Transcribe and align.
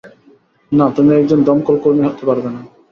না, 0.71 0.85
তুমি 0.95 1.11
একজন 1.15 1.39
দমকলকর্মী 1.47 2.01
হতে 2.07 2.23
পারবে 2.25 2.49
না। 2.55 2.61